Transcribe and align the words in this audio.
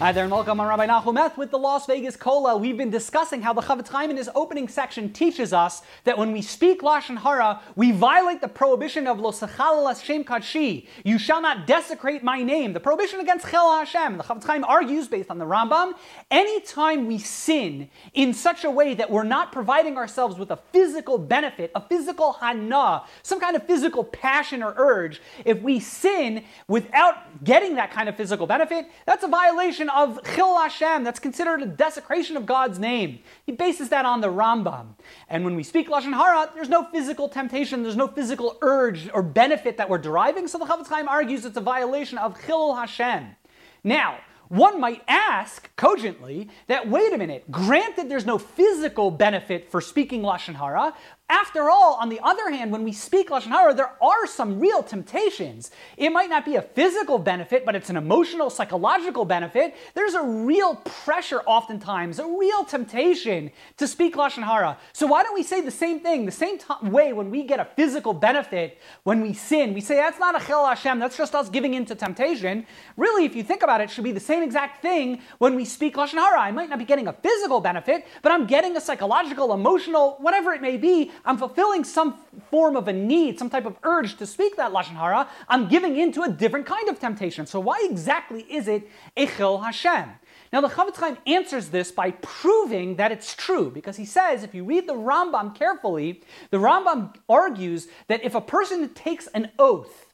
Hi 0.00 0.12
there 0.12 0.22
and 0.22 0.32
welcome. 0.32 0.60
I'm 0.60 0.68
Rabbi 0.68 0.86
Nachum 0.86 1.36
with 1.36 1.50
the 1.50 1.58
Las 1.58 1.86
Vegas 1.86 2.16
Kollel. 2.16 2.60
We've 2.60 2.76
been 2.76 2.88
discussing 2.88 3.42
how 3.42 3.52
the 3.52 3.62
Chofetz 3.62 3.88
Chaim 3.88 4.10
in 4.10 4.16
his 4.16 4.30
opening 4.32 4.68
section 4.68 5.12
teaches 5.12 5.52
us 5.52 5.82
that 6.04 6.16
when 6.16 6.30
we 6.30 6.40
speak 6.40 6.82
Lashon 6.82 7.18
Hara, 7.18 7.60
we 7.74 7.90
violate 7.90 8.40
the 8.40 8.46
prohibition 8.46 9.08
of 9.08 9.18
Lo 9.18 9.32
Sechal 9.32 9.88
Hashem 9.88 10.22
Kadshi. 10.22 10.86
You 11.02 11.18
shall 11.18 11.42
not 11.42 11.66
desecrate 11.66 12.22
my 12.22 12.44
name. 12.44 12.74
The 12.74 12.78
prohibition 12.78 13.18
against 13.18 13.48
Chil 13.48 13.68
Hashem. 13.68 14.18
The 14.18 14.22
Chofetz 14.22 14.44
Chaim 14.44 14.62
argues, 14.62 15.08
based 15.08 15.32
on 15.32 15.38
the 15.38 15.44
Rambam, 15.44 15.94
anytime 16.30 17.08
we 17.08 17.18
sin 17.18 17.90
in 18.14 18.32
such 18.34 18.62
a 18.62 18.70
way 18.70 18.94
that 18.94 19.10
we're 19.10 19.24
not 19.24 19.50
providing 19.50 19.96
ourselves 19.96 20.38
with 20.38 20.52
a 20.52 20.60
physical 20.72 21.18
benefit, 21.18 21.72
a 21.74 21.80
physical 21.80 22.34
hana, 22.34 23.02
some 23.24 23.40
kind 23.40 23.56
of 23.56 23.66
physical 23.66 24.04
passion 24.04 24.62
or 24.62 24.74
urge, 24.76 25.20
if 25.44 25.60
we 25.60 25.80
sin 25.80 26.44
without 26.68 27.42
getting 27.42 27.74
that 27.74 27.90
kind 27.90 28.08
of 28.08 28.16
physical 28.16 28.46
benefit, 28.46 28.86
that's 29.04 29.24
a 29.24 29.28
violation 29.28 29.87
of 29.90 30.20
Chil 30.34 30.58
Hashem. 30.58 31.04
That's 31.04 31.20
considered 31.20 31.62
a 31.62 31.66
desecration 31.66 32.36
of 32.36 32.46
God's 32.46 32.78
name. 32.78 33.20
He 33.44 33.52
bases 33.52 33.88
that 33.88 34.04
on 34.04 34.20
the 34.20 34.28
Rambam. 34.28 34.94
And 35.28 35.44
when 35.44 35.54
we 35.54 35.62
speak 35.62 35.88
Lashon 35.88 36.14
Hara, 36.14 36.50
there's 36.54 36.68
no 36.68 36.84
physical 36.84 37.28
temptation, 37.28 37.82
there's 37.82 37.96
no 37.96 38.08
physical 38.08 38.58
urge 38.62 39.10
or 39.12 39.22
benefit 39.22 39.76
that 39.76 39.88
we're 39.88 39.98
deriving. 39.98 40.48
So 40.48 40.58
the 40.58 40.64
Chofetz 40.64 40.88
Chaim 40.88 41.08
argues 41.08 41.44
it's 41.44 41.56
a 41.56 41.60
violation 41.60 42.18
of 42.18 42.36
Chil 42.44 42.74
Hashem. 42.74 43.36
Now, 43.84 44.18
one 44.48 44.80
might 44.80 45.02
ask 45.06 45.74
cogently 45.76 46.48
that 46.66 46.88
wait 46.88 47.12
a 47.12 47.18
minute, 47.18 47.50
granted 47.50 48.08
there's 48.08 48.26
no 48.26 48.38
physical 48.38 49.10
benefit 49.10 49.70
for 49.70 49.80
speaking 49.80 50.22
Lashon 50.22 50.54
Hara, 50.54 50.94
after 51.30 51.68
all, 51.68 51.98
on 52.00 52.08
the 52.08 52.20
other 52.22 52.50
hand, 52.50 52.72
when 52.72 52.84
we 52.84 52.92
speak 52.92 53.28
Lashon 53.28 53.48
Hara, 53.48 53.74
there 53.74 53.92
are 54.02 54.26
some 54.26 54.58
real 54.58 54.82
temptations. 54.82 55.70
It 55.98 56.08
might 56.08 56.30
not 56.30 56.46
be 56.46 56.56
a 56.56 56.62
physical 56.62 57.18
benefit, 57.18 57.66
but 57.66 57.76
it's 57.76 57.90
an 57.90 57.98
emotional, 57.98 58.48
psychological 58.48 59.26
benefit. 59.26 59.76
There's 59.92 60.14
a 60.14 60.22
real 60.22 60.76
pressure 60.76 61.40
oftentimes, 61.40 62.18
a 62.18 62.26
real 62.26 62.64
temptation 62.64 63.50
to 63.76 63.86
speak 63.86 64.16
Lashon 64.16 64.42
Hara. 64.42 64.78
So 64.94 65.06
why 65.06 65.22
don't 65.22 65.34
we 65.34 65.42
say 65.42 65.60
the 65.60 65.70
same 65.70 66.00
thing, 66.00 66.24
the 66.24 66.32
same 66.32 66.56
t- 66.56 66.64
way 66.84 67.12
when 67.12 67.30
we 67.30 67.42
get 67.42 67.60
a 67.60 67.66
physical 67.76 68.14
benefit 68.14 68.78
when 69.02 69.20
we 69.20 69.34
sin? 69.34 69.74
We 69.74 69.82
say 69.82 69.96
that's 69.96 70.18
not 70.18 70.40
a 70.40 70.46
Chil 70.46 70.64
Hashem, 70.64 70.98
that's 70.98 71.18
just 71.18 71.34
us 71.34 71.50
giving 71.50 71.74
in 71.74 71.84
to 71.86 71.94
temptation. 71.94 72.66
Really, 72.96 73.26
if 73.26 73.36
you 73.36 73.42
think 73.42 73.62
about 73.62 73.82
it, 73.82 73.84
it 73.84 73.90
should 73.90 74.04
be 74.04 74.12
the 74.12 74.20
same 74.20 74.37
exact 74.42 74.82
thing 74.82 75.20
when 75.38 75.54
we 75.54 75.64
speak 75.64 75.96
Lashon 75.96 76.14
Hara. 76.14 76.40
I 76.40 76.50
might 76.50 76.68
not 76.68 76.78
be 76.78 76.84
getting 76.84 77.08
a 77.08 77.12
physical 77.12 77.60
benefit, 77.60 78.06
but 78.22 78.32
I'm 78.32 78.46
getting 78.46 78.76
a 78.76 78.80
psychological, 78.80 79.52
emotional, 79.52 80.16
whatever 80.20 80.52
it 80.52 80.62
may 80.62 80.76
be 80.76 81.10
I'm 81.24 81.38
fulfilling 81.38 81.84
some 81.84 82.18
form 82.50 82.76
of 82.76 82.88
a 82.88 82.92
need, 82.92 83.38
some 83.38 83.50
type 83.50 83.66
of 83.66 83.76
urge 83.82 84.16
to 84.16 84.26
speak 84.26 84.56
that 84.56 84.72
Lashon 84.72 84.96
Hara. 84.96 85.28
I'm 85.48 85.68
giving 85.68 85.96
into 85.96 86.22
a 86.22 86.28
different 86.28 86.66
kind 86.66 86.88
of 86.88 86.98
temptation. 86.98 87.46
So 87.46 87.60
why 87.60 87.86
exactly 87.90 88.42
is 88.42 88.68
it 88.68 88.88
Echel 89.16 89.62
Hashem? 89.62 90.10
Now 90.52 90.60
the 90.62 90.68
Chofetz 90.68 90.96
Chaim 90.96 91.18
answers 91.26 91.68
this 91.68 91.92
by 91.92 92.12
proving 92.12 92.96
that 92.96 93.12
it's 93.12 93.34
true, 93.34 93.70
because 93.70 93.96
he 93.96 94.06
says, 94.06 94.42
if 94.42 94.54
you 94.54 94.64
read 94.64 94.88
the 94.88 94.94
Rambam 94.94 95.54
carefully, 95.54 96.22
the 96.50 96.56
Rambam 96.56 97.14
argues 97.28 97.88
that 98.06 98.24
if 98.24 98.34
a 98.34 98.40
person 98.40 98.88
takes 98.94 99.26
an 99.28 99.50
oath, 99.58 100.06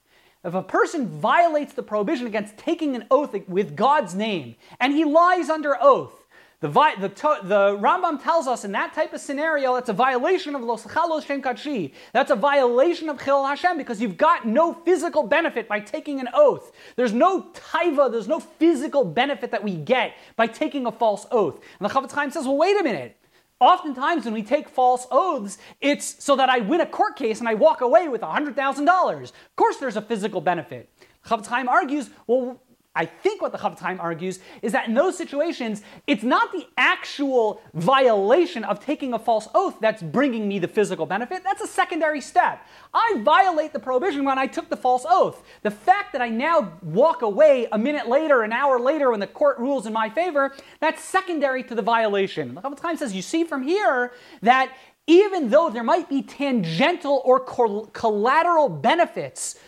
if 0.44 0.54
a 0.54 0.62
person 0.62 1.08
violates 1.08 1.72
the 1.72 1.82
prohibition 1.82 2.26
against 2.26 2.56
taking 2.56 2.94
an 2.94 3.06
oath 3.10 3.34
with 3.48 3.74
God's 3.74 4.14
name, 4.14 4.56
and 4.78 4.92
he 4.92 5.04
lies 5.04 5.48
under 5.48 5.76
oath, 5.80 6.24
the, 6.60 6.68
the, 6.68 7.08
the, 7.42 7.78
Rambam 7.78 8.22
tells 8.22 8.46
us 8.46 8.64
in 8.64 8.72
that 8.72 8.94
type 8.94 9.12
of 9.12 9.20
scenario, 9.20 9.74
that's 9.74 9.90
a 9.90 9.94
violation 9.94 10.54
of 10.54 10.62
Los 10.62 10.84
Chalos 10.84 11.26
Shem 11.26 11.42
Kadshi. 11.42 11.92
That's 12.14 12.30
a 12.30 12.36
violation 12.36 13.10
of 13.10 13.22
Chil 13.22 13.44
Hashem 13.44 13.76
because 13.76 14.00
you've 14.00 14.16
got 14.16 14.46
no 14.46 14.72
physical 14.72 15.24
benefit 15.24 15.68
by 15.68 15.80
taking 15.80 16.20
an 16.20 16.28
oath. 16.32 16.72
There's 16.96 17.12
no 17.12 17.50
taiva, 17.52 18.10
there's 18.10 18.28
no 18.28 18.40
physical 18.40 19.04
benefit 19.04 19.50
that 19.50 19.62
we 19.62 19.76
get 19.76 20.14
by 20.36 20.46
taking 20.46 20.86
a 20.86 20.92
false 20.92 21.26
oath. 21.30 21.60
And 21.78 21.90
the 21.90 21.92
Chofetz 21.92 22.12
Chaim 22.12 22.30
says, 22.30 22.46
well, 22.46 22.56
wait 22.56 22.80
a 22.80 22.82
minute. 22.82 23.18
Oftentimes, 23.60 24.24
when 24.24 24.34
we 24.34 24.42
take 24.42 24.68
false 24.68 25.06
oaths, 25.10 25.58
it's 25.80 26.22
so 26.22 26.36
that 26.36 26.48
I 26.48 26.58
win 26.58 26.80
a 26.80 26.86
court 26.86 27.16
case 27.16 27.40
and 27.40 27.48
I 27.48 27.54
walk 27.54 27.80
away 27.80 28.08
with 28.08 28.20
$100,000. 28.20 29.22
Of 29.22 29.32
course, 29.56 29.76
there's 29.76 29.96
a 29.96 30.02
physical 30.02 30.40
benefit. 30.40 30.90
Chofetz 31.24 31.46
Chaim 31.46 31.68
argues, 31.68 32.10
well, 32.26 32.60
I 32.96 33.06
think 33.06 33.42
what 33.42 33.50
the 33.50 33.58
Chaim 33.58 33.98
argues 34.00 34.38
is 34.62 34.70
that 34.72 34.86
in 34.86 34.94
those 34.94 35.18
situations, 35.18 35.82
it's 36.06 36.22
not 36.22 36.52
the 36.52 36.64
actual 36.78 37.60
violation 37.74 38.62
of 38.62 38.78
taking 38.78 39.12
a 39.14 39.18
false 39.18 39.48
oath 39.52 39.76
that's 39.80 40.00
bringing 40.00 40.46
me 40.46 40.60
the 40.60 40.68
physical 40.68 41.04
benefit. 41.04 41.42
That's 41.42 41.60
a 41.60 41.66
secondary 41.66 42.20
step. 42.20 42.64
I 42.92 43.20
violate 43.22 43.72
the 43.72 43.80
prohibition 43.80 44.24
when 44.24 44.38
I 44.38 44.46
took 44.46 44.68
the 44.68 44.76
false 44.76 45.04
oath. 45.08 45.42
The 45.62 45.72
fact 45.72 46.12
that 46.12 46.22
I 46.22 46.28
now 46.28 46.72
walk 46.82 47.22
away 47.22 47.66
a 47.72 47.78
minute 47.78 48.08
later, 48.08 48.42
an 48.42 48.52
hour 48.52 48.78
later, 48.78 49.10
when 49.10 49.18
the 49.18 49.26
court 49.26 49.58
rules 49.58 49.86
in 49.86 49.92
my 49.92 50.08
favor, 50.08 50.54
that's 50.78 51.02
secondary 51.02 51.64
to 51.64 51.74
the 51.74 51.82
violation. 51.82 52.54
The 52.54 52.78
Chaim 52.80 52.96
says, 52.96 53.12
you 53.12 53.22
see 53.22 53.42
from 53.42 53.64
here 53.64 54.12
that 54.42 54.72
even 55.08 55.50
though 55.50 55.68
there 55.68 55.82
might 55.82 56.08
be 56.08 56.22
tangential 56.22 57.22
or 57.24 57.40
collateral 57.40 58.68
benefits 58.68 59.58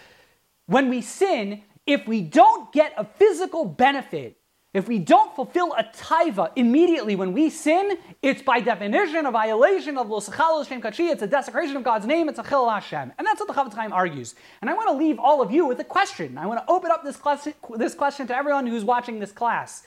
when 0.66 0.88
we 0.88 1.02
sin, 1.02 1.62
if 1.86 2.06
we 2.06 2.22
don't 2.22 2.72
get 2.72 2.92
a 2.96 3.04
physical 3.04 3.64
benefit, 3.64 4.38
if 4.74 4.88
we 4.88 4.98
don't 4.98 5.34
fulfill 5.34 5.72
a 5.72 5.84
taiva 5.84 6.50
immediately 6.54 7.16
when 7.16 7.32
we 7.32 7.48
sin, 7.48 7.96
it's 8.20 8.42
by 8.42 8.60
definition 8.60 9.24
a 9.24 9.30
violation 9.30 9.96
of 9.96 10.08
Losachal 10.08 10.68
Shem 10.68 10.82
Kachi. 10.82 11.10
It's 11.10 11.22
a 11.22 11.26
desecration 11.26 11.76
of 11.76 11.82
God's 11.82 12.04
name. 12.04 12.28
It's 12.28 12.38
a 12.38 12.42
Chil 12.42 12.68
Hashem. 12.68 13.12
And 13.16 13.26
that's 13.26 13.40
what 13.40 13.48
the 13.48 13.54
Chofetz 13.54 13.74
Chaim 13.74 13.90
argues. 13.94 14.34
And 14.60 14.68
I 14.68 14.74
want 14.74 14.90
to 14.90 14.96
leave 14.96 15.18
all 15.18 15.40
of 15.40 15.50
you 15.50 15.64
with 15.64 15.80
a 15.80 15.84
question. 15.84 16.36
I 16.36 16.44
want 16.44 16.60
to 16.60 16.70
open 16.70 16.90
up 16.90 17.04
this 17.04 17.16
question, 17.16 17.54
this 17.76 17.94
question 17.94 18.26
to 18.26 18.36
everyone 18.36 18.66
who's 18.66 18.84
watching 18.84 19.18
this 19.18 19.32
class. 19.32 19.84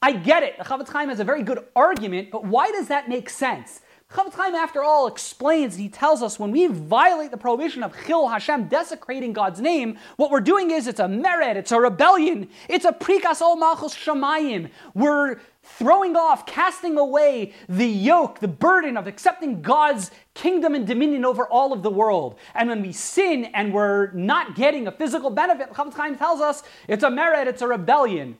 I 0.00 0.10
get 0.10 0.42
it. 0.42 0.58
The 0.58 0.64
Chofetz 0.64 0.88
Chaim 0.88 1.08
has 1.10 1.20
a 1.20 1.24
very 1.24 1.44
good 1.44 1.64
argument, 1.76 2.32
but 2.32 2.44
why 2.44 2.72
does 2.72 2.88
that 2.88 3.08
make 3.08 3.30
sense? 3.30 3.80
Chofetz 4.12 4.34
Chaim, 4.34 4.54
after 4.54 4.82
all, 4.82 5.06
explains, 5.06 5.76
he 5.76 5.88
tells 5.88 6.22
us 6.22 6.38
when 6.38 6.50
we 6.50 6.66
violate 6.66 7.30
the 7.30 7.38
prohibition 7.38 7.82
of 7.82 7.94
Chil 8.06 8.28
Hashem, 8.28 8.68
desecrating 8.68 9.32
God's 9.32 9.58
name, 9.58 9.96
what 10.16 10.30
we're 10.30 10.40
doing 10.40 10.70
is 10.70 10.86
it's 10.86 11.00
a 11.00 11.06
mered, 11.06 11.56
it's 11.56 11.72
a 11.72 11.80
rebellion, 11.80 12.48
it's 12.68 12.84
a 12.84 12.92
prikas 12.92 13.40
ol 13.40 13.56
malchus 13.56 13.94
shamayim. 13.94 14.68
We're 14.92 15.40
throwing 15.62 16.14
off, 16.14 16.44
casting 16.44 16.98
away 16.98 17.54
the 17.70 17.86
yoke, 17.86 18.40
the 18.40 18.48
burden 18.48 18.98
of 18.98 19.06
accepting 19.06 19.62
God's 19.62 20.10
kingdom 20.34 20.74
and 20.74 20.86
dominion 20.86 21.24
over 21.24 21.46
all 21.46 21.72
of 21.72 21.82
the 21.82 21.90
world. 21.90 22.38
And 22.54 22.68
when 22.68 22.82
we 22.82 22.92
sin 22.92 23.46
and 23.46 23.72
we're 23.72 24.10
not 24.12 24.56
getting 24.56 24.88
a 24.88 24.92
physical 24.92 25.30
benefit, 25.30 25.72
Chofetz 25.72 25.94
Chaim 25.94 26.16
tells 26.16 26.42
us 26.42 26.62
it's 26.86 27.02
a 27.02 27.08
mered, 27.08 27.46
it's 27.46 27.62
a 27.62 27.66
rebellion. 27.66 28.36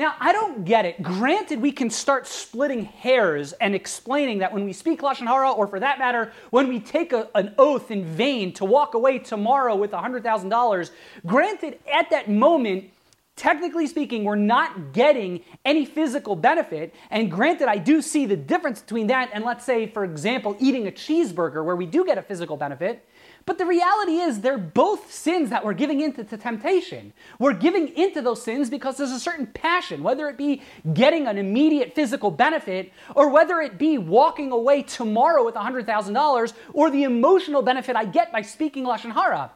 Now, 0.00 0.14
I 0.18 0.32
don't 0.32 0.64
get 0.64 0.86
it. 0.86 1.02
Granted, 1.02 1.60
we 1.60 1.72
can 1.72 1.90
start 1.90 2.26
splitting 2.26 2.86
hairs 2.86 3.52
and 3.52 3.74
explaining 3.74 4.38
that 4.38 4.50
when 4.50 4.64
we 4.64 4.72
speak 4.72 5.02
Lashon 5.02 5.26
Hara, 5.26 5.50
or 5.50 5.66
for 5.66 5.78
that 5.78 5.98
matter, 5.98 6.32
when 6.48 6.68
we 6.68 6.80
take 6.80 7.12
a, 7.12 7.28
an 7.34 7.54
oath 7.58 7.90
in 7.90 8.06
vain 8.06 8.54
to 8.54 8.64
walk 8.64 8.94
away 8.94 9.18
tomorrow 9.18 9.76
with 9.76 9.90
$100,000, 9.90 10.90
granted, 11.26 11.80
at 11.92 12.08
that 12.08 12.30
moment, 12.30 12.88
technically 13.36 13.86
speaking, 13.86 14.24
we're 14.24 14.36
not 14.36 14.94
getting 14.94 15.44
any 15.66 15.84
physical 15.84 16.34
benefit. 16.34 16.94
And 17.10 17.30
granted, 17.30 17.68
I 17.68 17.76
do 17.76 18.00
see 18.00 18.24
the 18.24 18.38
difference 18.38 18.80
between 18.80 19.08
that 19.08 19.28
and, 19.34 19.44
let's 19.44 19.66
say, 19.66 19.86
for 19.86 20.04
example, 20.04 20.56
eating 20.60 20.88
a 20.88 20.90
cheeseburger 20.90 21.62
where 21.62 21.76
we 21.76 21.84
do 21.84 22.06
get 22.06 22.16
a 22.16 22.22
physical 22.22 22.56
benefit. 22.56 23.06
But 23.46 23.58
the 23.58 23.66
reality 23.66 24.18
is, 24.18 24.40
they're 24.40 24.58
both 24.58 25.12
sins 25.12 25.50
that 25.50 25.64
we're 25.64 25.74
giving 25.74 26.00
into 26.00 26.24
to 26.24 26.36
temptation. 26.36 27.12
We're 27.38 27.54
giving 27.54 27.88
into 27.96 28.22
those 28.22 28.42
sins 28.42 28.70
because 28.70 28.96
there's 28.96 29.10
a 29.10 29.20
certain 29.20 29.46
passion, 29.46 30.02
whether 30.02 30.28
it 30.28 30.36
be 30.36 30.62
getting 30.92 31.26
an 31.26 31.38
immediate 31.38 31.94
physical 31.94 32.30
benefit, 32.30 32.92
or 33.14 33.28
whether 33.30 33.60
it 33.60 33.78
be 33.78 33.98
walking 33.98 34.52
away 34.52 34.82
tomorrow 34.82 35.44
with 35.44 35.54
$100,000, 35.54 36.52
or 36.72 36.90
the 36.90 37.04
emotional 37.04 37.62
benefit 37.62 37.96
I 37.96 38.04
get 38.04 38.30
by 38.32 38.42
speaking 38.42 38.84
Lashon 38.84 39.12
Hara. 39.12 39.50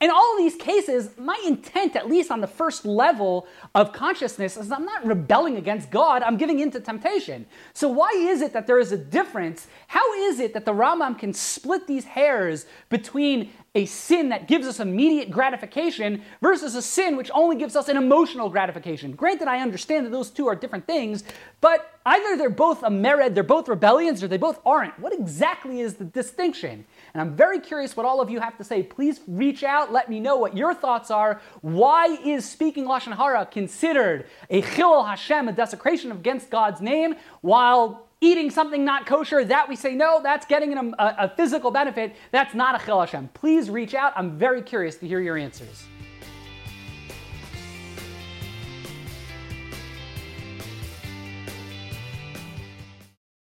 In 0.00 0.10
all 0.10 0.32
of 0.32 0.38
these 0.38 0.56
cases, 0.56 1.10
my 1.16 1.40
intent, 1.46 1.96
at 1.96 2.08
least 2.08 2.30
on 2.30 2.40
the 2.40 2.46
first 2.46 2.84
level 2.84 3.46
of 3.74 3.92
consciousness, 3.92 4.56
is 4.56 4.70
I'm 4.72 4.84
not 4.84 5.06
rebelling 5.06 5.56
against 5.56 5.90
God, 5.90 6.22
I'm 6.22 6.36
giving 6.36 6.58
in 6.58 6.70
to 6.72 6.80
temptation. 6.80 7.46
So, 7.72 7.88
why 7.88 8.10
is 8.10 8.42
it 8.42 8.52
that 8.52 8.66
there 8.66 8.80
is 8.80 8.92
a 8.92 8.98
difference? 8.98 9.68
How 9.86 10.12
is 10.14 10.40
it 10.40 10.52
that 10.54 10.64
the 10.64 10.74
Rambam 10.74 11.18
can 11.18 11.32
split 11.32 11.86
these 11.86 12.04
hairs 12.04 12.66
between 12.88 13.50
a 13.74 13.86
sin 13.86 14.28
that 14.28 14.46
gives 14.46 14.66
us 14.66 14.78
immediate 14.78 15.30
gratification 15.30 16.22
versus 16.40 16.76
a 16.76 16.82
sin 16.82 17.16
which 17.16 17.30
only 17.34 17.56
gives 17.56 17.74
us 17.74 17.88
an 17.88 17.96
emotional 17.96 18.48
gratification? 18.48 19.12
Granted, 19.12 19.48
I 19.48 19.58
understand 19.58 20.06
that 20.06 20.10
those 20.10 20.30
two 20.30 20.46
are 20.46 20.54
different 20.54 20.86
things, 20.86 21.24
but 21.60 21.98
either 22.06 22.36
they're 22.36 22.50
both 22.50 22.82
a 22.84 22.88
mered, 22.88 23.34
they're 23.34 23.42
both 23.42 23.68
rebellions, 23.68 24.22
or 24.22 24.28
they 24.28 24.36
both 24.36 24.60
aren't. 24.64 24.96
What 25.00 25.12
exactly 25.12 25.80
is 25.80 25.94
the 25.94 26.04
distinction? 26.04 26.84
And 27.12 27.20
I'm 27.20 27.34
very 27.34 27.58
curious 27.58 27.96
what 27.96 28.06
all 28.06 28.20
of 28.20 28.30
you 28.30 28.38
have 28.38 28.56
to 28.58 28.64
say. 28.64 28.82
Please 28.82 29.20
reach 29.26 29.64
out, 29.64 29.92
let 29.92 30.08
me 30.08 30.20
know 30.20 30.36
what 30.36 30.56
your 30.56 30.72
thoughts 30.72 31.10
are. 31.10 31.40
Why 31.62 32.06
is 32.24 32.48
speaking 32.48 32.84
Lashon 32.84 33.16
Hara 33.16 33.44
considered 33.46 34.26
a 34.50 34.62
Chil 34.62 35.02
Hashem, 35.02 35.48
a 35.48 35.52
desecration 35.52 36.12
against 36.12 36.48
God's 36.50 36.80
name, 36.80 37.16
while 37.40 38.06
eating 38.24 38.50
something 38.50 38.84
not 38.84 39.06
kosher, 39.06 39.44
that 39.44 39.68
we 39.68 39.76
say, 39.76 39.94
no, 39.94 40.20
that's 40.22 40.46
getting 40.46 40.76
a, 40.76 40.92
a, 40.98 41.28
physical 41.36 41.70
benefit. 41.70 42.16
That's 42.32 42.54
not 42.54 42.80
a 42.80 42.84
Chil 42.84 43.00
Hashem. 43.00 43.28
Please 43.34 43.68
reach 43.70 43.94
out. 43.94 44.12
I'm 44.16 44.38
very 44.38 44.62
curious 44.62 44.96
to 44.96 45.06
hear 45.06 45.20
your 45.20 45.36
answers. 45.36 45.84